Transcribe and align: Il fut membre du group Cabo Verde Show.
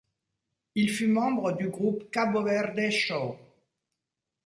Il 0.73 0.89
fut 0.89 1.05
membre 1.05 1.51
du 1.55 1.69
group 1.69 2.09
Cabo 2.09 2.41
Verde 2.41 2.89
Show. 2.89 3.37